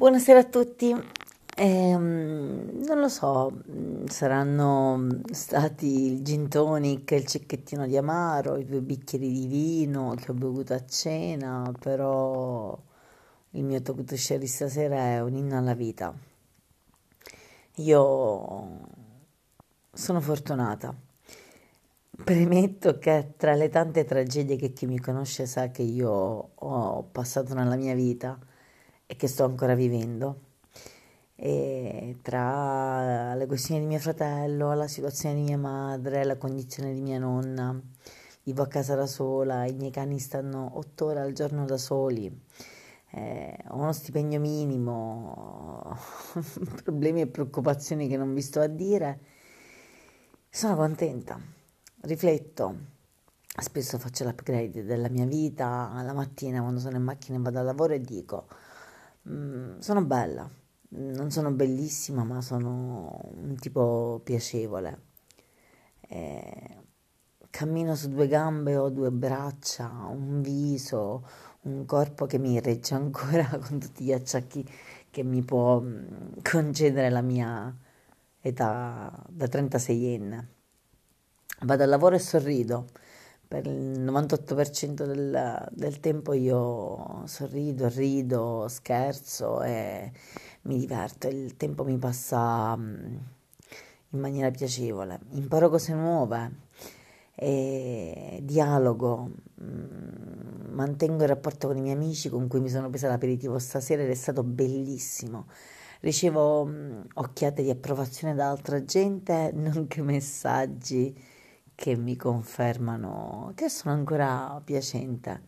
[0.00, 0.96] Buonasera a tutti.
[1.54, 3.60] Eh, non lo so,
[4.06, 10.30] saranno stati il gin tonic il cecchettino di amaro, i due bicchieri di vino che
[10.30, 12.74] ho bevuto a cena, però
[13.50, 16.14] il mio talk to share di stasera è un inno alla vita.
[17.74, 18.78] Io
[19.92, 20.94] sono fortunata.
[22.24, 26.08] Premetto che tra le tante tragedie che chi mi conosce sa che io
[26.54, 28.38] ho passato nella mia vita,
[29.10, 30.48] e che sto ancora vivendo.
[31.34, 37.00] E tra le questioni di mio fratello, la situazione di mia madre, la condizione di
[37.00, 37.76] mia nonna,
[38.44, 42.30] vivo a casa da sola, i miei cani stanno otto ore al giorno da soli,
[43.10, 45.96] eh, ho uno stipendio minimo,
[46.84, 49.18] problemi e preoccupazioni che non vi sto a dire,
[50.48, 51.36] sono contenta,
[52.02, 52.76] rifletto,
[53.60, 57.64] spesso faccio l'upgrade della mia vita, la mattina quando sono in macchina e vado al
[57.64, 58.46] lavoro e dico
[59.28, 60.48] Mm, sono bella,
[60.90, 65.08] non sono bellissima, ma sono un tipo piacevole.
[66.00, 66.76] Eh,
[67.50, 71.26] cammino su due gambe, ho due braccia, un viso,
[71.62, 74.66] un corpo che mi regge ancora con tutti gli acciacchi
[75.10, 77.76] che mi può mm, concedere la mia
[78.40, 80.44] età da 36enne.
[81.62, 82.86] Vado al lavoro e sorrido
[83.50, 90.12] per il 98% del, del, tempo io sorrido, rido, scherzo e
[90.62, 93.16] mi diverto, il tempo mi passa mm,
[94.10, 96.52] in maniera piacevole, imparo cose nuove,
[97.34, 103.58] dialogo, mm, mantengo il rapporto con i miei amici con cui mi sono presa l'aperitivo
[103.58, 105.46] stasera ed è stato bellissimo.
[106.02, 111.29] Ricevo mm, occhiate di approvazione da altra gente, nonché messaggi
[111.80, 115.40] che mi confermano che sono ancora piacente.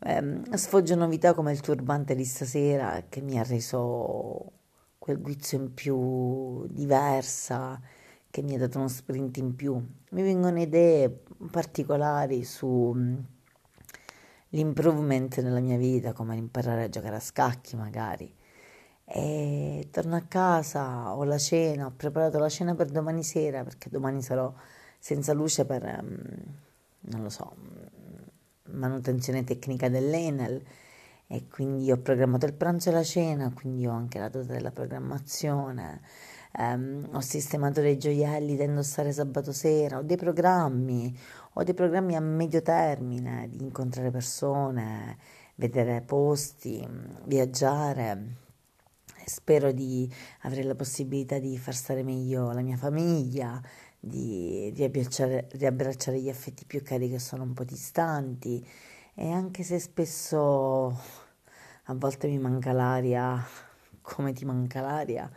[0.00, 4.50] Eh, sfoggio novità come il turbante di stasera che mi ha reso
[4.98, 7.80] quel guizzo in più diversa,
[8.30, 9.74] che mi ha dato uno sprint in più.
[10.10, 11.22] Mi vengono idee
[11.52, 13.16] particolari su mm,
[14.50, 18.34] nella mia vita, come imparare a giocare a scacchi magari.
[19.04, 23.88] E torno a casa, ho la cena, ho preparato la cena per domani sera perché
[23.88, 24.52] domani sarò
[25.04, 26.16] senza luce per, ehm,
[27.00, 27.54] non lo so,
[28.70, 30.62] manutenzione tecnica dell'Enel
[31.26, 34.70] e quindi ho programmato il pranzo e la cena, quindi ho anche la data della
[34.70, 36.00] programmazione,
[36.56, 41.14] um, ho sistemato dei gioielli da indossare sabato sera, ho dei programmi,
[41.52, 45.18] ho dei programmi a medio termine di incontrare persone,
[45.56, 46.88] vedere posti,
[47.26, 48.36] viaggiare.
[49.26, 50.10] Spero di
[50.42, 53.60] avere la possibilità di far stare meglio la mia famiglia,
[54.06, 58.66] di riabbracciare, riabbracciare gli affetti più cari che sono un po' distanti
[59.14, 60.86] e anche se spesso
[61.84, 63.42] a volte mi manca l'aria,
[64.02, 65.30] come ti manca l'aria,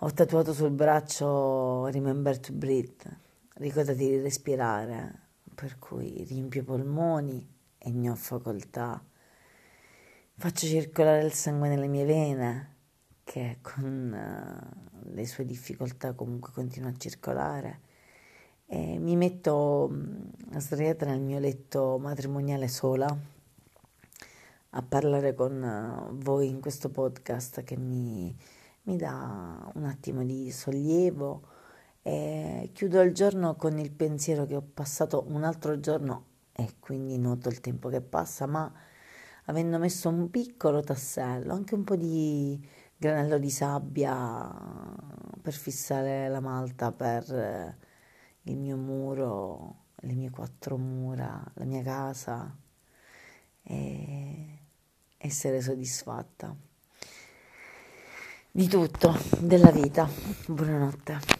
[0.00, 3.18] ho tatuato sul braccio Remember to breathe,
[3.54, 7.46] ricordati di respirare, per cui riempio i polmoni
[7.76, 9.02] e ne ho facoltà.
[10.36, 12.76] Faccio circolare il sangue nelle mie vene,
[13.28, 17.80] che con uh, le sue difficoltà comunque continua a circolare.
[18.64, 23.14] E mi metto mm, sdraiata nel mio letto matrimoniale sola
[24.70, 28.34] a parlare con uh, voi in questo podcast che mi,
[28.84, 31.42] mi dà un attimo di sollievo
[32.00, 37.18] e chiudo il giorno con il pensiero che ho passato un altro giorno e quindi
[37.18, 38.72] noto il tempo che passa, ma
[39.44, 42.58] avendo messo un piccolo tassello, anche un po' di
[42.98, 44.52] granello di sabbia
[45.40, 47.76] per fissare la malta per eh,
[48.42, 52.54] il mio muro, le mie quattro mura, la mia casa
[53.62, 54.58] e
[55.16, 56.54] essere soddisfatta
[58.50, 60.08] di tutto, della vita.
[60.46, 61.37] Buonanotte.